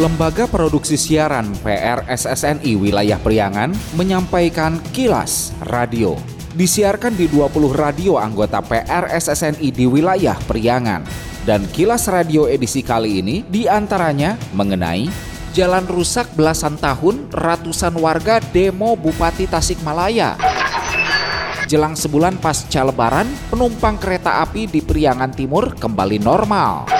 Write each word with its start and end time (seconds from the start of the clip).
Lembaga 0.00 0.48
Produksi 0.48 0.96
Siaran 0.96 1.52
PRSSNI 1.60 2.72
Wilayah 2.72 3.20
Priangan 3.20 3.68
menyampaikan 4.00 4.80
kilas 4.96 5.52
radio. 5.68 6.16
Disiarkan 6.56 7.12
di 7.12 7.28
20 7.28 7.52
radio 7.76 8.16
anggota 8.16 8.64
PRSSNI 8.64 9.68
di 9.68 9.84
wilayah 9.84 10.40
Priangan. 10.48 11.04
Dan 11.44 11.68
kilas 11.68 12.08
radio 12.08 12.48
edisi 12.48 12.80
kali 12.80 13.20
ini 13.20 13.44
di 13.44 13.68
antaranya 13.68 14.40
mengenai 14.56 15.04
jalan 15.52 15.84
rusak 15.84 16.32
belasan 16.32 16.80
tahun 16.80 17.28
ratusan 17.28 17.92
warga 18.00 18.40
demo 18.56 18.96
Bupati 18.96 19.52
Tasikmalaya. 19.52 20.40
Jelang 21.68 21.92
sebulan 21.92 22.40
pasca 22.40 22.88
lebaran, 22.88 23.28
penumpang 23.52 24.00
kereta 24.00 24.40
api 24.40 24.64
di 24.64 24.80
Priangan 24.80 25.36
Timur 25.36 25.76
kembali 25.76 26.16
normal. 26.24 26.99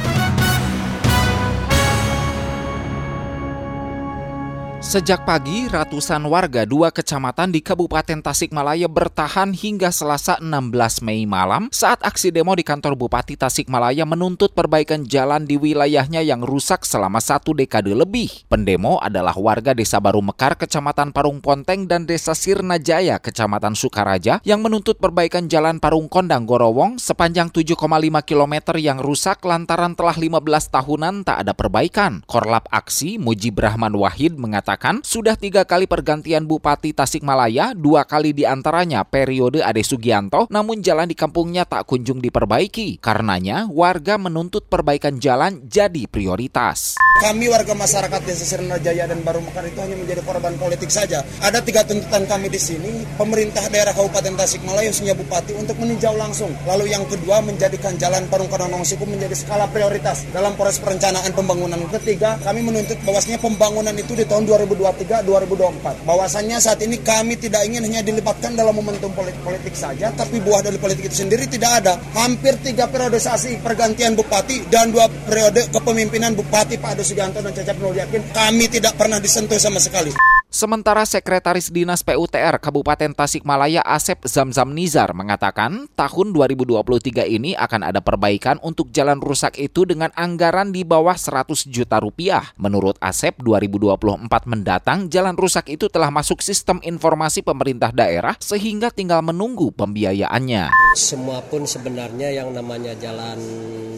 Sejak 4.91 5.23
pagi, 5.23 5.71
ratusan 5.71 6.19
warga 6.27 6.67
dua 6.67 6.91
kecamatan 6.91 7.55
di 7.55 7.63
Kabupaten 7.63 8.19
Tasikmalaya 8.19 8.91
bertahan 8.91 9.55
hingga 9.55 9.87
Selasa 9.87 10.35
16 10.43 11.07
Mei 11.07 11.23
malam 11.23 11.71
saat 11.71 12.03
aksi 12.03 12.27
demo 12.27 12.51
di 12.59 12.67
kantor 12.67 12.99
Bupati 12.99 13.39
Tasikmalaya 13.39 14.03
menuntut 14.03 14.51
perbaikan 14.51 15.07
jalan 15.07 15.47
di 15.47 15.55
wilayahnya 15.55 16.19
yang 16.27 16.43
rusak 16.43 16.83
selama 16.83 17.23
satu 17.23 17.55
dekade 17.55 17.95
lebih. 17.95 18.43
Pendemo 18.51 18.99
adalah 18.99 19.31
warga 19.39 19.71
Desa 19.71 20.03
Baru 20.03 20.19
Mekar, 20.19 20.59
Kecamatan 20.59 21.15
Parung 21.15 21.39
Ponteng, 21.39 21.87
dan 21.87 22.03
Desa 22.03 22.35
Sirna 22.35 22.75
Jaya, 22.75 23.15
Kecamatan 23.23 23.79
Sukaraja, 23.79 24.43
yang 24.43 24.59
menuntut 24.59 24.99
perbaikan 24.99 25.47
jalan 25.47 25.79
Parung 25.79 26.11
Kondang 26.11 26.43
Gorowong 26.43 26.99
sepanjang 26.99 27.47
7,5 27.47 27.79
km 28.27 28.75
yang 28.75 28.99
rusak 28.99 29.39
lantaran 29.47 29.95
telah 29.95 30.19
15 30.19 30.43
tahunan 30.67 31.23
tak 31.23 31.47
ada 31.47 31.55
perbaikan. 31.55 32.27
Korlap 32.27 32.67
aksi, 32.75 33.15
Mujib 33.15 33.55
Rahman 33.55 33.95
Wahid 33.95 34.35
mengatakan 34.35 34.80
mengatakan 34.81 35.05
sudah 35.05 35.37
tiga 35.37 35.61
kali 35.61 35.85
pergantian 35.85 36.49
Bupati 36.49 36.89
Tasikmalaya, 36.89 37.77
dua 37.77 38.01
kali 38.01 38.33
di 38.33 38.49
antaranya 38.49 39.05
periode 39.05 39.61
Ade 39.61 39.85
Sugianto, 39.85 40.49
namun 40.49 40.81
jalan 40.81 41.05
di 41.05 41.13
kampungnya 41.13 41.69
tak 41.69 41.85
kunjung 41.85 42.17
diperbaiki. 42.17 42.97
Karenanya, 42.97 43.69
warga 43.69 44.17
menuntut 44.17 44.65
perbaikan 44.65 45.21
jalan 45.21 45.61
jadi 45.69 46.09
prioritas. 46.09 46.97
Kami 47.21 47.45
warga 47.53 47.77
masyarakat 47.77 48.21
Desa 48.25 48.57
Jaya 48.81 49.05
dan 49.05 49.21
Baru 49.21 49.45
Mekar 49.45 49.61
itu 49.69 49.77
hanya 49.77 49.93
menjadi 49.93 50.25
korban 50.25 50.57
politik 50.57 50.89
saja. 50.89 51.21
Ada 51.45 51.61
tiga 51.61 51.85
tuntutan 51.85 52.25
kami 52.25 52.49
di 52.49 52.57
sini, 52.57 53.05
pemerintah 53.19 53.61
daerah 53.69 53.93
Kabupaten 53.93 54.33
Tasikmalaya 54.33 54.89
khususnya 54.89 55.13
Bupati 55.13 55.53
untuk 55.53 55.77
meninjau 55.77 56.17
langsung. 56.17 56.49
Lalu 56.65 56.89
yang 56.89 57.05
kedua 57.05 57.45
menjadikan 57.45 57.93
jalan 58.01 58.25
Parung 58.33 58.49
Kadonong 58.49 58.81
Siku 58.81 59.05
menjadi 59.05 59.37
skala 59.37 59.69
prioritas 59.69 60.25
dalam 60.33 60.57
proses 60.57 60.81
perencanaan 60.81 61.29
pembangunan. 61.37 61.77
Ketiga, 62.01 62.41
kami 62.41 62.65
menuntut 62.65 62.97
bahwasanya 63.05 63.37
pembangunan 63.37 63.93
itu 63.93 64.17
di 64.17 64.25
tahun 64.25 64.49
2023-2024. 64.75 66.07
Bahwasannya 66.07 66.57
saat 66.61 66.79
ini 66.83 66.99
kami 67.01 67.35
tidak 67.35 67.67
ingin 67.67 67.83
hanya 67.87 68.01
dilibatkan 68.05 68.55
dalam 68.55 68.75
momentum 68.75 69.11
politik, 69.11 69.41
politik 69.43 69.75
saja, 69.75 70.11
tapi 70.15 70.39
buah 70.39 70.63
dari 70.63 70.77
politik 70.79 71.11
itu 71.11 71.25
sendiri 71.25 71.47
tidak 71.47 71.83
ada. 71.83 71.99
Hampir 72.15 72.55
tiga 72.63 72.87
periodisasi 72.87 73.59
pergantian 73.59 74.15
bupati 74.15 74.67
dan 74.71 74.93
dua 74.93 75.09
periode 75.27 75.67
kepemimpinan 75.71 76.37
bupati 76.37 76.79
Pak 76.79 76.95
Ade 76.95 77.03
Sugianto 77.03 77.43
dan 77.43 77.51
Cecep 77.51 77.77
Nur 77.81 77.95
Yakin, 77.95 78.31
kami 78.31 78.65
tidak 78.71 78.95
pernah 78.95 79.19
disentuh 79.19 79.59
sama 79.59 79.81
sekali. 79.81 80.30
Sementara 80.61 81.01
Sekretaris 81.09 81.73
Dinas 81.73 82.05
PUTR 82.05 82.61
Kabupaten 82.61 83.17
Tasikmalaya 83.17 83.81
Asep 83.81 84.29
Zamzam 84.29 84.77
Nizar 84.77 85.09
mengatakan 85.17 85.89
tahun 85.97 86.37
2023 86.37 87.25
ini 87.33 87.57
akan 87.57 87.81
ada 87.81 87.97
perbaikan 87.97 88.61
untuk 88.61 88.93
jalan 88.93 89.17
rusak 89.17 89.57
itu 89.57 89.89
dengan 89.89 90.13
anggaran 90.13 90.69
di 90.69 90.85
bawah 90.85 91.17
100 91.17 91.65
juta 91.65 91.97
rupiah. 91.97 92.53
Menurut 92.61 92.93
Asep, 93.01 93.41
2024 93.41 94.21
mendatang 94.45 95.09
jalan 95.09 95.33
rusak 95.33 95.65
itu 95.65 95.89
telah 95.89 96.13
masuk 96.13 96.45
sistem 96.45 96.77
informasi 96.85 97.41
pemerintah 97.41 97.89
daerah 97.89 98.37
sehingga 98.37 98.93
tinggal 98.93 99.25
menunggu 99.25 99.73
pembiayaannya. 99.73 100.69
Semua 100.93 101.41
pun 101.41 101.65
sebenarnya 101.65 102.37
yang 102.37 102.53
namanya 102.53 102.93
jalan 103.01 103.41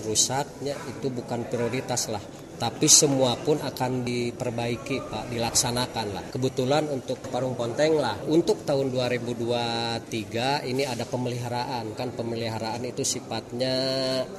rusaknya 0.07 0.79
itu 0.87 1.11
bukan 1.11 1.43
prioritas 1.43 2.07
lah 2.07 2.23
tapi 2.57 2.85
semua 2.89 3.35
pun 3.39 3.59
akan 3.59 4.05
diperbaiki 4.05 5.09
Pak, 5.09 5.23
dilaksanakan 5.33 6.07
lah. 6.13 6.23
Kebetulan 6.29 6.87
untuk 6.89 7.19
Parung 7.29 7.57
Ponteng 7.57 7.97
lah, 7.97 8.17
untuk 8.29 8.61
tahun 8.67 8.93
2023 8.93 10.69
ini 10.69 10.83
ada 10.85 11.05
pemeliharaan, 11.07 11.95
kan 11.97 12.13
pemeliharaan 12.13 12.83
itu 12.85 13.01
sifatnya 13.01 13.75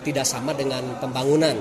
tidak 0.02 0.26
sama 0.28 0.54
dengan 0.54 0.98
pembangunan. 0.98 1.56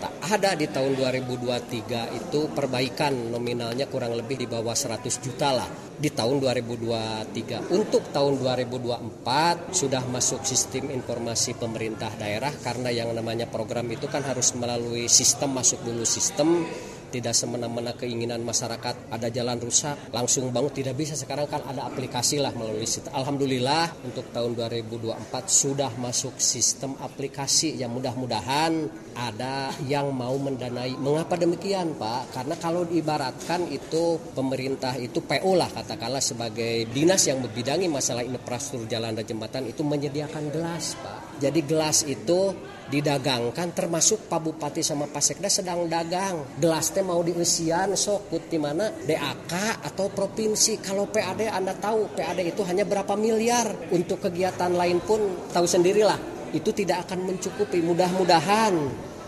Tak 0.00 0.40
ada 0.40 0.52
di 0.56 0.68
tahun 0.68 0.96
2023 1.00 2.12
itu 2.12 2.40
perbaikan 2.52 3.32
nominalnya 3.32 3.88
kurang 3.88 4.16
lebih 4.16 4.40
di 4.40 4.46
bawah 4.48 4.76
100 4.76 5.24
juta 5.24 5.48
lah 5.52 5.83
di 5.98 6.10
tahun 6.10 6.42
2023. 6.42 7.70
Untuk 7.70 8.10
tahun 8.10 8.42
2024 8.42 9.74
sudah 9.74 10.02
masuk 10.10 10.42
sistem 10.42 10.90
informasi 10.90 11.54
pemerintah 11.54 12.10
daerah 12.18 12.50
karena 12.50 12.90
yang 12.90 13.14
namanya 13.14 13.46
program 13.46 13.86
itu 13.90 14.10
kan 14.10 14.26
harus 14.26 14.54
melalui 14.58 15.06
sistem 15.06 15.54
masuk 15.54 15.82
dulu 15.86 16.02
sistem 16.02 16.66
tidak 17.14 17.30
semena-mena 17.30 17.94
keinginan 17.94 18.42
masyarakat 18.42 19.14
ada 19.14 19.28
jalan 19.30 19.62
rusak 19.62 19.94
langsung 20.10 20.50
bangun 20.50 20.74
tidak 20.74 20.98
bisa. 20.98 21.14
Sekarang 21.14 21.46
kan 21.46 21.62
ada 21.62 21.86
aplikasi 21.86 22.42
lah 22.42 22.50
melalui 22.50 22.90
sistem 22.90 23.14
Alhamdulillah 23.14 24.02
untuk 24.02 24.34
tahun 24.34 24.58
2024 24.58 25.14
sudah 25.46 25.94
masuk 25.94 26.34
sistem 26.42 26.98
aplikasi 26.98 27.78
yang 27.78 27.94
mudah-mudahan 27.94 28.90
ada 29.14 29.70
yang 29.86 30.10
mau 30.10 30.34
mendanai. 30.34 30.98
Mengapa 30.98 31.38
demikian 31.38 31.94
Pak? 31.94 32.34
Karena 32.34 32.58
kalau 32.58 32.82
diibaratkan 32.82 33.70
itu 33.70 34.18
pemerintah 34.34 34.98
itu 34.98 35.22
PO 35.22 35.54
lah 35.54 35.70
katakanlah 35.70 36.18
sebagai 36.18 36.90
dinas 36.90 37.22
yang 37.30 37.38
membidangi 37.38 37.86
masalah 37.86 38.26
infrastruktur 38.26 38.90
jalan 38.90 39.14
dan 39.14 39.22
jembatan 39.22 39.70
itu 39.70 39.86
menyediakan 39.86 40.50
gelas 40.50 40.98
Pak 40.98 41.23
jadi 41.42 41.60
gelas 41.66 42.06
itu 42.06 42.54
didagangkan 42.84 43.72
termasuk 43.72 44.28
Pak 44.28 44.40
Bupati 44.44 44.84
sama 44.84 45.08
Pak 45.08 45.22
Sekda 45.24 45.48
sedang 45.48 45.88
dagang. 45.88 46.60
Gelas 46.60 46.92
teh 46.92 47.00
mau 47.00 47.24
diusian 47.24 47.96
sokut 47.96 48.44
di 48.46 48.60
mana? 48.60 48.92
DAK 48.92 49.84
atau 49.84 50.12
provinsi. 50.12 50.78
Kalau 50.84 51.08
PAD 51.08 51.48
Anda 51.48 51.72
tahu 51.74 52.12
PAD 52.12 52.44
itu 52.44 52.60
hanya 52.68 52.84
berapa 52.84 53.16
miliar. 53.16 53.90
Untuk 53.90 54.20
kegiatan 54.22 54.72
lain 54.72 55.00
pun 55.00 55.48
tahu 55.50 55.64
sendirilah. 55.64 56.52
Itu 56.52 56.70
tidak 56.70 57.08
akan 57.08 57.34
mencukupi. 57.34 57.80
Mudah-mudahan 57.82 58.74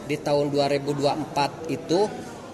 di 0.07 0.17
tahun 0.21 0.53
2024 0.53 1.73
itu 1.73 2.01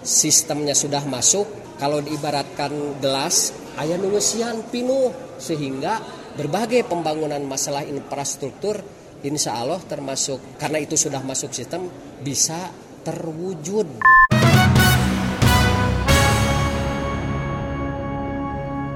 sistemnya 0.01 0.73
sudah 0.73 1.03
masuk. 1.05 1.77
Kalau 1.77 1.99
diibaratkan 1.99 3.03
gelas 3.03 3.51
ayah 3.77 3.99
nusian 3.99 4.63
pinuh. 4.71 5.11
Sehingga 5.35 5.99
berbagai 6.39 6.87
pembangunan 6.87 7.43
masalah 7.43 7.83
infrastruktur 7.83 9.02
insya 9.23 9.55
Allah 9.55 9.79
termasuk 9.83 10.59
karena 10.59 10.83
itu 10.83 10.99
sudah 10.99 11.23
masuk 11.23 11.55
sistem 11.55 11.87
bisa 12.21 12.71
terwujud. 13.03 13.87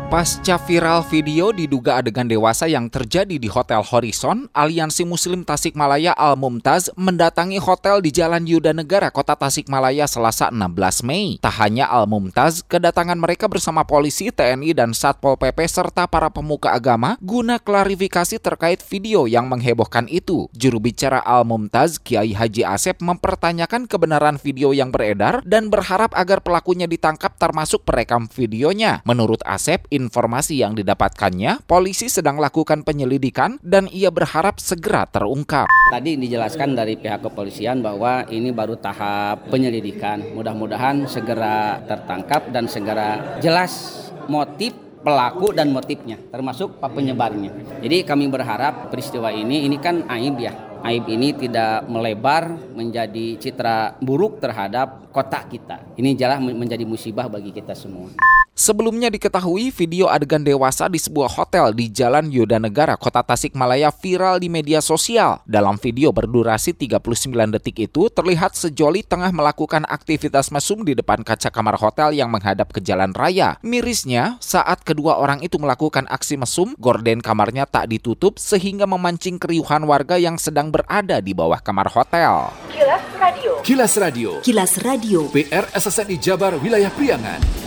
Pasca 0.08 0.56
viral 0.56 1.04
video 1.12 1.52
diduga 1.52 2.00
adegan 2.00 2.32
dewasa 2.32 2.64
yang 2.64 2.88
terjadi 2.88 3.36
di 3.36 3.52
Hotel 3.52 3.84
Horizon, 3.84 4.48
Aliansi 4.56 5.04
Muslim 5.04 5.44
Tasikmalaya 5.44 6.16
Al-Mumtaz 6.16 6.96
mendatangi 6.96 7.60
hotel 7.60 8.00
di 8.00 8.16
Jalan 8.16 8.48
Yuda 8.48 8.72
Negara, 8.72 9.12
Kota 9.12 9.36
Tasikmalaya 9.36 10.08
Selasa 10.08 10.48
16 10.48 11.04
Mei. 11.04 11.36
Tak 11.44 11.60
hanya 11.60 11.92
Al-Mumtaz, 11.92 12.64
kedatangan 12.72 13.20
mereka 13.20 13.52
bersama 13.52 13.84
polisi, 13.84 14.32
TNI, 14.32 14.72
dan 14.72 14.96
Satpol 14.96 15.36
PP 15.36 15.68
serta 15.68 16.08
para 16.08 16.32
pemuka 16.32 16.72
agama 16.72 17.20
guna 17.20 17.60
klarifikasi 17.60 18.40
terkait 18.40 18.80
video 18.88 19.28
yang 19.28 19.52
menghebohkan 19.52 20.08
itu. 20.08 20.48
Juru 20.56 20.80
bicara 20.80 21.20
Al-Mumtaz, 21.20 22.00
Kiai 22.00 22.32
Haji 22.32 22.64
Asep, 22.64 23.04
mempertanyakan 23.04 23.92
kebenaran 23.92 24.40
video 24.40 24.72
yang 24.72 24.88
beredar 24.88 25.44
dan 25.44 25.68
berharap 25.68 26.16
agar 26.16 26.40
pelakunya 26.40 26.88
ditangkap 26.88 27.36
termasuk 27.36 27.84
perekam 27.84 28.32
videonya. 28.32 29.04
Menurut 29.04 29.44
Asep, 29.44 29.84
informasi 29.98 30.62
yang 30.62 30.78
didapatkannya, 30.78 31.66
polisi 31.66 32.08
sedang 32.08 32.38
lakukan 32.38 32.86
penyelidikan 32.86 33.58
dan 33.66 33.90
ia 33.90 34.14
berharap 34.14 34.62
segera 34.62 35.10
terungkap. 35.10 35.66
Tadi 35.90 36.22
dijelaskan 36.22 36.78
dari 36.78 36.94
pihak 36.94 37.26
kepolisian 37.26 37.82
bahwa 37.82 38.30
ini 38.30 38.54
baru 38.54 38.78
tahap 38.78 39.50
penyelidikan. 39.50 40.38
Mudah-mudahan 40.38 41.10
segera 41.10 41.82
tertangkap 41.90 42.54
dan 42.54 42.70
segera 42.70 43.40
jelas 43.42 44.06
motif 44.30 44.88
pelaku 45.02 45.56
dan 45.56 45.72
motifnya 45.72 46.20
termasuk 46.30 46.84
penyebarnya. 46.84 47.80
Jadi 47.80 48.04
kami 48.04 48.28
berharap 48.28 48.92
peristiwa 48.92 49.32
ini 49.32 49.64
ini 49.64 49.78
kan 49.80 50.04
aib 50.12 50.36
ya. 50.38 50.54
Aib 50.86 51.10
ini 51.10 51.34
tidak 51.34 51.90
melebar 51.90 52.54
menjadi 52.78 53.40
citra 53.42 53.98
buruk 53.98 54.38
terhadap 54.38 55.10
kota 55.10 55.42
kita. 55.50 55.98
Ini 55.98 56.14
jelas 56.14 56.38
menjadi 56.38 56.86
musibah 56.86 57.26
bagi 57.26 57.50
kita 57.50 57.74
semua. 57.74 58.37
Sebelumnya 58.58 59.14
diketahui 59.14 59.70
video 59.70 60.10
adegan 60.10 60.42
dewasa 60.42 60.90
di 60.90 60.98
sebuah 60.98 61.30
hotel 61.30 61.78
di 61.78 61.94
Jalan 61.94 62.34
Yodanegara, 62.34 62.98
Kota 62.98 63.22
Tasikmalaya 63.22 63.94
viral 63.94 64.42
di 64.42 64.50
media 64.50 64.82
sosial. 64.82 65.46
Dalam 65.46 65.78
video 65.78 66.10
berdurasi 66.10 66.74
39 66.74 67.54
detik 67.54 67.86
itu, 67.86 68.10
terlihat 68.10 68.58
sejoli 68.58 69.06
tengah 69.06 69.30
melakukan 69.30 69.86
aktivitas 69.86 70.50
mesum 70.50 70.82
di 70.82 70.98
depan 70.98 71.22
kaca 71.22 71.54
kamar 71.54 71.78
hotel 71.78 72.18
yang 72.18 72.34
menghadap 72.34 72.74
ke 72.74 72.82
jalan 72.82 73.14
raya. 73.14 73.62
Mirisnya, 73.62 74.42
saat 74.42 74.82
kedua 74.82 75.22
orang 75.22 75.46
itu 75.46 75.62
melakukan 75.62 76.10
aksi 76.10 76.42
mesum, 76.42 76.74
gorden 76.82 77.22
kamarnya 77.22 77.70
tak 77.70 77.94
ditutup 77.94 78.42
sehingga 78.42 78.90
memancing 78.90 79.38
keriuhan 79.38 79.86
warga 79.86 80.18
yang 80.18 80.42
sedang 80.42 80.74
berada 80.74 81.22
di 81.22 81.38
bawah 81.38 81.62
kamar 81.62 81.94
hotel. 81.94 82.50
Kilas 82.74 83.06
Radio. 83.22 83.52
Kilas 83.62 83.94
Radio. 84.02 84.30
Kilas 84.42 84.74
Radio. 84.82 85.20
PR 85.30 85.70
SSNI 85.78 86.18
Jabar 86.18 86.58
Wilayah 86.58 86.90
Priangan. 86.90 87.67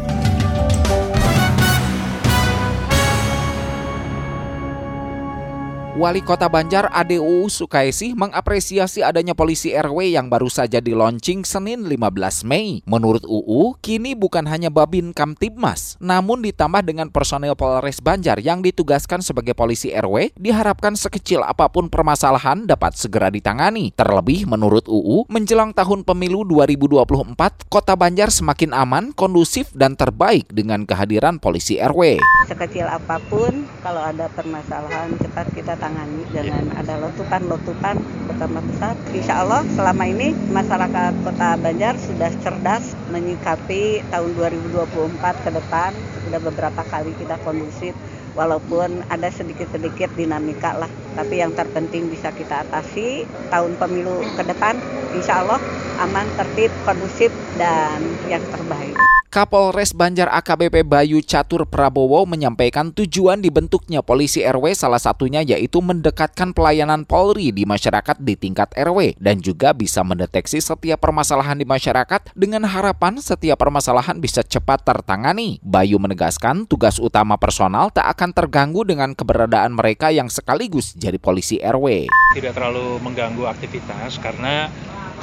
Wali 5.91 6.23
Kota 6.23 6.47
Banjar 6.47 6.87
ADU 6.87 7.51
Sukaisi 7.51 8.15
mengapresiasi 8.15 9.03
adanya 9.03 9.35
polisi 9.35 9.75
RW 9.75 10.15
yang 10.15 10.31
baru 10.31 10.47
saja 10.47 10.79
di 10.79 10.95
launching 10.95 11.43
Senin 11.43 11.83
15 11.83 12.47
Mei. 12.47 12.79
Menurut 12.87 13.27
UU, 13.27 13.75
kini 13.83 14.15
bukan 14.15 14.47
hanya 14.47 14.71
Babin 14.71 15.11
Kamtibmas, 15.11 15.99
namun 15.99 16.47
ditambah 16.47 16.87
dengan 16.87 17.11
personel 17.11 17.59
Polres 17.59 17.99
Banjar 17.99 18.39
yang 18.39 18.63
ditugaskan 18.63 19.19
sebagai 19.19 19.51
polisi 19.51 19.91
RW, 19.91 20.31
diharapkan 20.39 20.95
sekecil 20.95 21.43
apa 21.43 21.67
pun 21.67 21.91
permasalahan 21.91 22.63
dapat 22.63 22.95
segera 22.95 23.27
ditangani. 23.27 23.91
Terlebih 23.91 24.47
menurut 24.47 24.87
UU, 24.87 25.27
menjelang 25.27 25.75
tahun 25.75 26.07
pemilu 26.07 26.47
2024, 26.47 27.67
Kota 27.67 27.99
Banjar 27.99 28.31
semakin 28.31 28.71
aman, 28.71 29.11
kondusif, 29.11 29.67
dan 29.75 29.99
terbaik 29.99 30.47
dengan 30.55 30.87
kehadiran 30.87 31.35
polisi 31.35 31.83
RW. 31.83 32.23
sekecil 32.47 32.87
apa 32.87 33.19
pun 33.27 33.67
kalau 33.83 34.07
ada 34.07 34.31
permasalahan 34.31 35.19
cepat 35.19 35.47
kita 35.51 35.80
tangani 35.81 36.21
dengan 36.29 36.69
ada 36.77 37.01
letupan-letupan 37.01 37.97
betapa 38.29 38.61
besar. 38.61 38.93
Insya 39.11 39.41
Allah 39.41 39.65
selama 39.73 40.05
ini 40.05 40.37
masyarakat 40.53 41.11
Kota 41.25 41.57
Banjar 41.57 41.97
sudah 41.97 42.29
cerdas 42.45 42.93
menyikapi 43.09 44.05
tahun 44.13 44.31
2024 44.37 45.43
ke 45.43 45.49
depan. 45.49 45.91
Sudah 46.29 46.39
beberapa 46.39 46.81
kali 46.85 47.11
kita 47.17 47.41
kondusif 47.41 47.97
walaupun 48.37 49.01
ada 49.09 49.27
sedikit-sedikit 49.33 50.13
dinamika 50.13 50.77
lah. 50.77 50.91
Tapi 51.17 51.41
yang 51.41 51.51
terpenting 51.57 52.07
bisa 52.07 52.29
kita 52.31 52.63
atasi 52.69 53.25
tahun 53.49 53.75
pemilu 53.81 54.21
ke 54.37 54.45
depan. 54.45 54.77
Insya 55.17 55.41
Allah 55.43 55.59
aman 55.99 56.29
tertib 56.39 56.71
kondusif 56.87 57.33
dan 57.59 57.99
yang 58.31 58.41
terbaik 58.53 59.10
Kapolres 59.31 59.95
Banjar 59.95 60.27
AKBP 60.27 60.83
Bayu 60.83 61.23
Catur 61.23 61.63
Prabowo 61.63 62.27
menyampaikan 62.27 62.91
tujuan 62.91 63.39
dibentuknya 63.39 64.03
polisi 64.03 64.43
RW 64.43 64.75
salah 64.75 64.99
satunya 64.99 65.39
yaitu 65.39 65.79
mendekatkan 65.79 66.51
pelayanan 66.51 67.07
Polri 67.07 67.55
di 67.55 67.63
masyarakat 67.63 68.19
di 68.19 68.35
tingkat 68.35 68.75
RW 68.75 69.15
dan 69.23 69.39
juga 69.39 69.71
bisa 69.71 70.03
mendeteksi 70.03 70.59
setiap 70.59 70.99
permasalahan 70.99 71.55
di 71.55 71.63
masyarakat 71.63 72.35
dengan 72.35 72.67
harapan 72.67 73.23
setiap 73.23 73.55
permasalahan 73.55 74.19
bisa 74.19 74.43
cepat 74.43 74.83
tertangani. 74.83 75.63
Bayu 75.63 75.95
menegaskan 75.95 76.67
tugas 76.67 76.99
utama 76.99 77.39
personal 77.39 77.87
tak 77.87 78.11
akan 78.11 78.35
terganggu 78.35 78.83
dengan 78.83 79.15
keberadaan 79.15 79.71
mereka 79.71 80.11
yang 80.11 80.27
sekaligus 80.27 80.91
jadi 80.99 81.15
polisi 81.15 81.55
RW. 81.63 82.11
tidak 82.35 82.51
terlalu 82.51 82.99
mengganggu 82.99 83.47
aktivitas 83.47 84.19
karena 84.19 84.67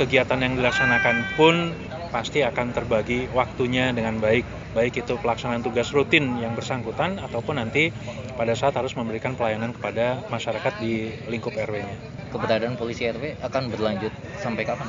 kegiatan 0.00 0.40
yang 0.40 0.56
dilaksanakan 0.56 1.16
pun 1.37 1.76
pasti 2.08 2.40
akan 2.44 2.72
terbagi 2.72 3.28
waktunya 3.32 3.93
dengan 3.93 4.16
baik 4.19 4.58
baik 4.76 5.00
itu 5.00 5.16
pelaksanaan 5.19 5.64
tugas 5.64 5.90
rutin 5.90 6.38
yang 6.38 6.52
bersangkutan 6.52 7.16
ataupun 7.19 7.56
nanti 7.56 7.90
pada 8.37 8.52
saat 8.55 8.76
harus 8.76 8.94
memberikan 8.94 9.34
pelayanan 9.34 9.72
kepada 9.75 10.22
masyarakat 10.28 10.72
di 10.78 11.10
lingkup 11.26 11.56
RW-nya. 11.56 11.96
keberadaan 12.28 12.76
polisi 12.76 13.08
RW 13.08 13.40
akan 13.40 13.72
berlanjut 13.72 14.12
sampai 14.38 14.69
kapan? 14.69 14.88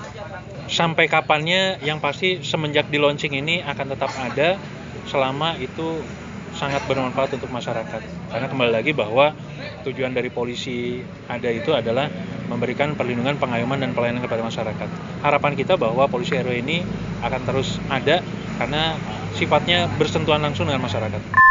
Sampai 0.68 1.07
kapannya 1.07 1.80
yang 1.81 2.04
pasti 2.04 2.44
semenjak 2.44 2.92
di 2.92 3.00
launching 3.00 3.31
ini 3.31 3.63
akan 3.63 3.95
tetap 3.95 4.12
ada 4.19 4.60
selama 5.07 5.56
itu 5.57 6.04
sangat 6.54 6.83
bermanfaat 6.86 7.39
untuk 7.39 7.50
masyarakat. 7.50 8.01
Karena 8.30 8.48
kembali 8.51 8.71
lagi 8.75 8.92
bahwa 8.92 9.31
tujuan 9.88 10.12
dari 10.12 10.27
polisi 10.27 11.00
ada 11.31 11.50
itu 11.50 11.71
adalah 11.71 12.12
memberikan 12.50 12.98
perlindungan, 12.98 13.38
pengayuman 13.38 13.78
dan 13.78 13.94
pelayanan 13.94 14.25
kepada 14.25 14.42
masyarakat. 14.42 14.90
Harapan 15.22 15.54
kita 15.54 15.78
bahwa 15.78 16.10
polisi 16.10 16.36
RW 16.36 16.66
ini 16.66 16.81
akan 17.22 17.42
terus 17.46 17.78
ada 17.88 18.25
karena 18.57 18.98
sifatnya 19.38 19.88
bersentuhan 19.96 20.42
langsung 20.42 20.68
dengan 20.68 20.84
masyarakat. 20.84 21.49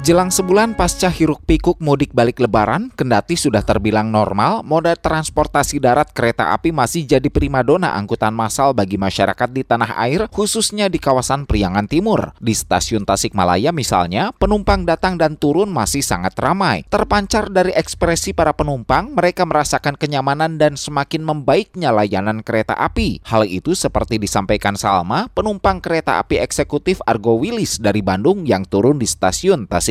Jelang 0.00 0.32
sebulan 0.32 0.80
pasca 0.80 1.12
hiruk 1.12 1.44
pikuk 1.44 1.76
mudik 1.76 2.16
balik 2.16 2.40
lebaran, 2.40 2.88
kendati 2.96 3.36
sudah 3.36 3.60
terbilang 3.60 4.08
normal, 4.08 4.64
moda 4.64 4.96
transportasi 4.96 5.76
darat 5.76 6.08
kereta 6.16 6.56
api 6.56 6.72
masih 6.72 7.04
jadi 7.04 7.28
primadona 7.28 7.92
angkutan 7.92 8.32
massal 8.32 8.72
bagi 8.72 8.96
masyarakat 8.96 9.52
di 9.52 9.60
tanah 9.60 10.00
air, 10.00 10.24
khususnya 10.32 10.88
di 10.88 10.96
kawasan 10.96 11.44
Priangan 11.44 11.84
Timur. 11.84 12.32
Di 12.40 12.56
stasiun 12.56 13.04
Tasikmalaya 13.04 13.76
misalnya, 13.76 14.32
penumpang 14.32 14.88
datang 14.88 15.20
dan 15.20 15.36
turun 15.36 15.68
masih 15.68 16.00
sangat 16.00 16.32
ramai. 16.40 16.80
Terpancar 16.88 17.52
dari 17.52 17.76
ekspresi 17.76 18.32
para 18.32 18.56
penumpang, 18.56 19.12
mereka 19.12 19.44
merasakan 19.44 20.00
kenyamanan 20.00 20.56
dan 20.56 20.80
semakin 20.80 21.28
membaiknya 21.28 21.92
layanan 21.92 22.40
kereta 22.40 22.72
api. 22.72 23.20
Hal 23.28 23.44
itu 23.44 23.76
seperti 23.76 24.16
disampaikan 24.16 24.80
Salma, 24.80 25.28
penumpang 25.36 25.76
kereta 25.84 26.16
api 26.24 26.40
eksekutif 26.40 27.04
Argo 27.04 27.36
Wilis 27.36 27.76
dari 27.76 28.00
Bandung 28.00 28.48
yang 28.48 28.64
turun 28.64 28.96
di 28.96 29.04
stasiun 29.04 29.68
Tasikmalaya. 29.68 29.89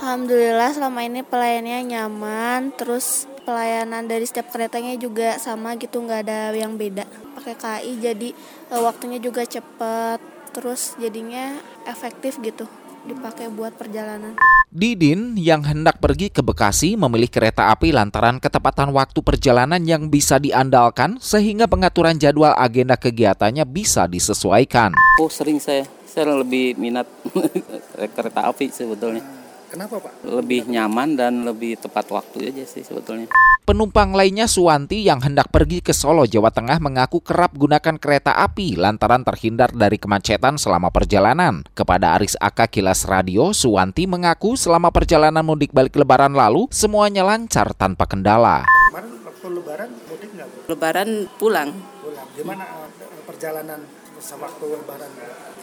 Alhamdulillah 0.00 0.70
selama 0.72 1.04
ini 1.04 1.20
pelayanannya 1.20 1.80
nyaman, 1.84 2.72
terus 2.76 3.28
pelayanan 3.44 4.08
dari 4.08 4.24
setiap 4.24 4.48
keretanya 4.52 4.96
juga 4.96 5.36
sama 5.36 5.76
gitu, 5.76 6.00
nggak 6.00 6.20
ada 6.24 6.52
yang 6.56 6.78
beda. 6.80 7.04
Pakai 7.36 7.54
KAI 7.58 7.92
jadi 8.00 8.28
eh, 8.72 8.80
waktunya 8.80 9.20
juga 9.20 9.44
cepet, 9.44 10.20
terus 10.54 10.94
jadinya 10.96 11.56
efektif 11.84 12.38
gitu 12.40 12.64
dipakai 13.04 13.52
buat 13.52 13.76
perjalanan. 13.76 14.34
Didin 14.74 15.38
yang 15.38 15.62
hendak 15.62 16.02
pergi 16.02 16.34
ke 16.34 16.42
Bekasi 16.42 16.98
memilih 16.98 17.30
kereta 17.30 17.70
api 17.70 17.94
lantaran 17.94 18.42
ketepatan 18.42 18.90
waktu 18.90 19.22
perjalanan 19.22 19.78
yang 19.86 20.10
bisa 20.10 20.42
diandalkan 20.42 21.22
sehingga 21.22 21.70
pengaturan 21.70 22.18
jadwal 22.18 22.50
agenda 22.58 22.98
kegiatannya 22.98 23.62
bisa 23.70 24.10
disesuaikan. 24.10 24.90
Oh 25.22 25.30
sering 25.30 25.62
saya, 25.62 25.86
saya 26.14 26.30
lebih 26.30 26.78
minat 26.78 27.10
kereta 28.14 28.46
api 28.46 28.70
sebetulnya. 28.70 29.26
Kenapa 29.66 29.98
Pak? 29.98 30.22
Lebih 30.22 30.70
nyaman 30.70 31.18
dan 31.18 31.42
lebih 31.42 31.74
tepat 31.74 32.06
waktu 32.14 32.54
aja 32.54 32.62
sih 32.62 32.86
sebetulnya. 32.86 33.26
Penumpang 33.66 34.14
lainnya 34.14 34.46
Suwanti 34.46 35.02
yang 35.02 35.18
hendak 35.18 35.50
pergi 35.50 35.82
ke 35.82 35.90
Solo, 35.90 36.30
Jawa 36.30 36.54
Tengah 36.54 36.78
mengaku 36.78 37.18
kerap 37.18 37.58
gunakan 37.58 37.98
kereta 37.98 38.38
api 38.38 38.78
lantaran 38.78 39.26
terhindar 39.26 39.74
dari 39.74 39.98
kemacetan 39.98 40.62
selama 40.62 40.94
perjalanan. 40.94 41.66
Kepada 41.74 42.14
Aris 42.14 42.38
Aka 42.38 42.70
Kilas 42.70 43.02
Radio, 43.10 43.50
Suwanti 43.50 44.06
mengaku 44.06 44.54
selama 44.54 44.94
perjalanan 44.94 45.42
mudik 45.42 45.74
balik 45.74 45.98
lebaran 45.98 46.38
lalu 46.38 46.70
semuanya 46.70 47.26
lancar 47.26 47.74
tanpa 47.74 48.06
kendala. 48.06 48.62
Kemarin 48.94 49.18
waktu 49.26 49.48
lebaran 49.50 49.90
mudik 50.06 50.30
nggak 50.38 50.46
Bu? 50.46 50.58
Lebaran 50.70 51.10
pulang. 51.34 51.70
Pulang. 51.98 52.26
Gimana 52.38 52.62
eh, 52.62 53.22
perjalanan 53.26 53.80
sewaktu 54.22 54.64
lebaran? 54.70 55.10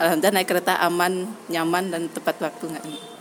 Alhamdulillah 0.02 0.42
naik 0.42 0.50
kereta 0.50 0.82
aman, 0.82 1.30
nyaman 1.46 1.94
dan 1.94 2.10
tepat 2.10 2.42
waktu 2.42 2.74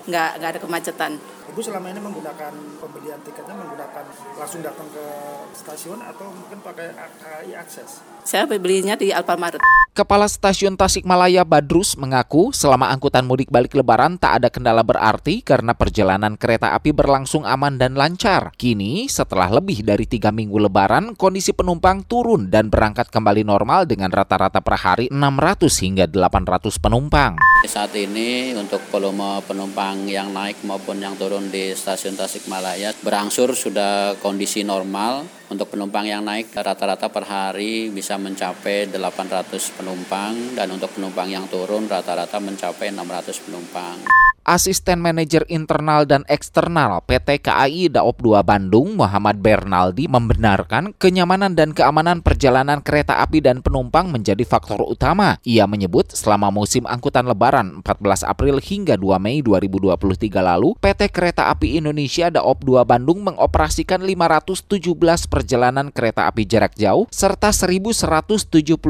nggak 0.09 0.31
nggak 0.41 0.51
ada 0.57 0.61
kemacetan. 0.65 1.13
Ibu 1.50 1.66
selama 1.66 1.90
ini 1.90 1.99
menggunakan 1.99 2.54
pembelian 2.78 3.19
tiketnya 3.26 3.59
menggunakan 3.59 4.07
langsung 4.38 4.62
datang 4.62 4.87
ke 4.95 5.04
stasiun 5.50 5.99
atau 5.99 6.30
mungkin 6.30 6.62
pakai 6.62 6.95
KAI 6.95 7.59
akses? 7.59 8.07
Saya 8.23 8.47
belinya 8.47 8.95
di 8.95 9.11
Alfamart. 9.11 9.59
Kepala 9.90 10.30
Stasiun 10.30 10.78
Tasikmalaya 10.78 11.42
Badrus 11.42 11.99
mengaku 11.99 12.54
selama 12.54 12.95
angkutan 12.95 13.26
mudik 13.26 13.50
balik 13.50 13.75
lebaran 13.75 14.14
tak 14.14 14.38
ada 14.38 14.49
kendala 14.49 14.87
berarti 14.87 15.42
karena 15.42 15.75
perjalanan 15.75 16.38
kereta 16.38 16.71
api 16.78 16.95
berlangsung 16.95 17.42
aman 17.42 17.75
dan 17.75 17.99
lancar. 17.99 18.54
Kini, 18.54 19.11
setelah 19.11 19.50
lebih 19.50 19.83
dari 19.83 20.07
tiga 20.07 20.30
minggu 20.30 20.54
lebaran, 20.71 21.19
kondisi 21.19 21.50
penumpang 21.50 22.07
turun 22.07 22.47
dan 22.47 22.71
berangkat 22.71 23.11
kembali 23.11 23.42
normal 23.42 23.90
dengan 23.90 24.14
rata-rata 24.14 24.62
per 24.62 24.78
hari 24.78 25.07
600 25.11 25.66
hingga 25.83 26.07
800 26.07 26.78
penumpang. 26.78 27.35
Saat 27.66 27.90
ini 27.99 28.54
untuk 28.54 28.78
volume 28.95 29.42
penumpang 29.42 30.07
yang 30.07 30.30
naik 30.30 30.62
maupun 30.62 31.02
yang 31.02 31.19
turun 31.19 31.40
di 31.49 31.73
stasiun 31.73 32.21
Tasikmalaya. 32.21 32.93
Berangsur 33.01 33.57
sudah 33.57 34.21
kondisi 34.21 34.61
normal. 34.61 35.25
Untuk 35.49 35.73
penumpang 35.73 36.05
yang 36.05 36.21
naik 36.23 36.53
rata-rata 36.53 37.09
per 37.09 37.25
hari 37.25 37.89
bisa 37.89 38.21
mencapai 38.21 38.93
800 38.93 39.81
penumpang. 39.81 40.53
Dan 40.53 40.77
untuk 40.77 40.93
penumpang 40.93 41.33
yang 41.33 41.49
turun 41.49 41.89
rata-rata 41.89 42.37
mencapai 42.37 42.93
600 42.93 43.47
penumpang. 43.49 44.20
Asisten 44.41 45.05
Manajer 45.05 45.45
Internal 45.53 46.09
dan 46.09 46.25
Eksternal 46.25 47.05
PT 47.05 47.45
KAI 47.45 47.93
Daop 47.93 48.25
2 48.25 48.41
Bandung, 48.41 48.97
Muhammad 48.97 49.45
Bernaldi, 49.45 50.09
membenarkan 50.09 50.97
kenyamanan 50.97 51.53
dan 51.53 51.77
keamanan 51.77 52.25
perjalanan 52.25 52.81
kereta 52.81 53.21
api 53.21 53.45
dan 53.45 53.61
penumpang 53.61 54.09
menjadi 54.09 54.41
faktor 54.49 54.81
utama. 54.81 55.37
Ia 55.45 55.69
menyebut 55.69 56.17
selama 56.17 56.49
musim 56.49 56.89
angkutan 56.89 57.29
lebaran 57.29 57.85
14 57.85 58.25
April 58.25 58.65
hingga 58.65 58.97
2 58.97 59.21
Mei 59.21 59.45
2023 59.45 60.01
lalu, 60.41 60.73
PT 60.81 61.13
Kereta 61.13 61.53
Api 61.53 61.77
Indonesia 61.77 62.33
Daop 62.33 62.65
2 62.65 62.81
Bandung 62.89 63.21
mengoperasikan 63.21 64.01
517 64.01 65.29
perjalanan 65.29 65.93
kereta 65.93 66.25
api 66.25 66.49
jarak 66.49 66.73
jauh 66.81 67.05
serta 67.13 67.53
1178 67.53 68.81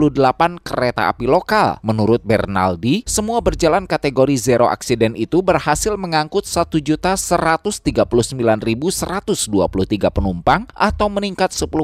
kereta 0.63 1.11
api 1.11 1.27
lokal. 1.27 1.83
Menurut 1.83 2.23
Bernaldi, 2.23 3.03
semua 3.05 3.43
berjalan 3.43 3.91
kategori 3.91 4.39
zero 4.39 4.71
accident 4.71 5.19
itu 5.19 5.43
berhasil 5.51 5.99
mengangkut 5.99 6.47
1.199.123 6.47 8.71
penumpang 10.15 10.71
atau 10.79 11.11
meningkat 11.11 11.51
10% 11.51 11.75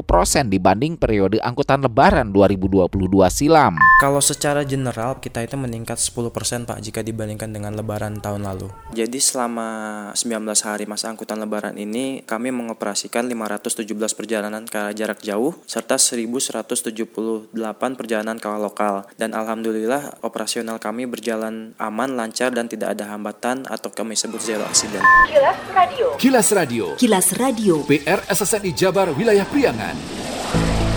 dibanding 0.47 0.95
periode 0.95 1.43
angkutan 1.43 1.83
lebaran 1.83 2.31
2022 2.31 2.87
silam. 3.27 3.75
Kalau 3.99 4.23
secara 4.23 4.63
general 4.63 5.19
kita 5.19 5.43
itu 5.43 5.59
meningkat 5.59 5.99
10% 5.99 6.31
Pak 6.63 6.79
jika 6.79 7.03
dibandingkan 7.03 7.51
dengan 7.51 7.75
lebaran 7.75 8.23
tahun 8.23 8.47
lalu. 8.47 8.71
Jadi 8.95 9.19
selama 9.19 9.67
19 10.15 10.47
hari 10.63 10.87
masa 10.87 11.11
angkutan 11.11 11.41
lebaran 11.41 11.75
ini 11.75 12.23
kami 12.23 12.55
mengoperasikan 12.55 13.27
517 13.27 13.83
perjalanan 14.15 14.63
ke 14.63 14.95
jarak 14.95 15.19
jauh 15.19 15.59
serta 15.67 15.99
1178 15.99 17.51
perjalanan 17.99 18.39
ke 18.39 18.47
lokal 18.47 19.03
dan 19.19 19.35
alhamdulillah 19.35 20.23
operasional 20.23 20.79
kami 20.79 21.09
berjalan 21.09 21.75
aman, 21.81 22.15
lancar 22.15 22.53
dan 22.53 22.69
tidak 22.69 22.95
ada 22.95 23.11
hambatan 23.11 23.46
atau 23.71 23.87
kami 23.87 24.19
sebut 24.19 24.43
zero 24.43 24.67
accident. 24.67 25.03
Kilas 25.31 25.59
Radio. 25.71 26.07
Kilas 26.19 26.47
Radio. 26.51 26.85
Kilas 26.99 27.27
Radio. 27.39 27.75
PR 27.87 28.19
SSNI 28.27 28.71
Jabar 28.75 29.07
Wilayah 29.15 29.47
Priangan. 29.47 29.95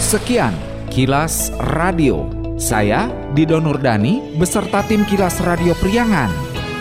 Sekian 0.02 0.54
Kilas 0.90 1.54
Radio. 1.78 2.26
Saya 2.58 3.06
Dido 3.32 3.62
Nurdani 3.62 4.34
beserta 4.34 4.82
tim 4.82 5.06
Kilas 5.06 5.38
Radio 5.46 5.78
Priangan. 5.78 6.28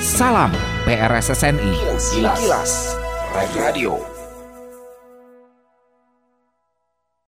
Salam 0.01 0.49
PRSSNI. 0.89 1.73
Kilas, 1.77 2.05
Kilas. 2.41 2.71
Radio. 3.53 4.18